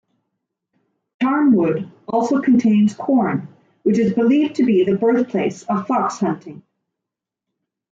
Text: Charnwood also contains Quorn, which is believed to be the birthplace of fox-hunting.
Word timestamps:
Charnwood 1.21 1.91
also 2.07 2.41
contains 2.41 2.95
Quorn, 2.95 3.47
which 3.83 3.99
is 3.99 4.13
believed 4.15 4.55
to 4.55 4.65
be 4.65 4.83
the 4.83 4.97
birthplace 4.97 5.61
of 5.65 5.85
fox-hunting. 5.85 6.63